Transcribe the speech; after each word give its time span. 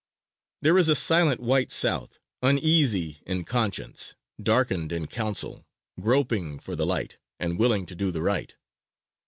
There 0.63 0.79
is 0.79 0.89
a 0.89 0.95
silent 0.95 1.41
white 1.41 1.71
South, 1.71 2.17
uneasy 2.41 3.21
in 3.27 3.43
conscience, 3.43 4.15
darkened 4.41 4.91
in 4.91 5.05
counsel, 5.05 5.67
groping 5.99 6.57
for 6.57 6.75
the 6.75 6.87
light, 6.87 7.19
and 7.39 7.59
willing 7.59 7.85
to 7.85 7.93
do 7.93 8.09
the 8.09 8.23
right. 8.23 8.55